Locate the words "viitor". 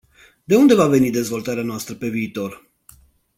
2.09-2.69